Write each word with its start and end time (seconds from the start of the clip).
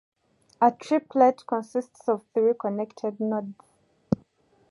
A 0.59 0.71
triplet 0.71 1.45
consists 1.45 2.09
of 2.09 2.25
three 2.33 2.55
connected 2.59 3.19
nodes. 3.19 3.53